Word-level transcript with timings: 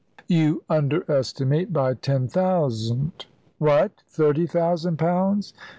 "You 0.25 0.63
underestimate 0.67 1.71
by 1.71 1.93
ten 1.93 2.27
thousand." 2.27 3.27
"What! 3.59 4.01
Thirty 4.09 4.47
thousand 4.47 4.97
pounds?" 4.97 5.53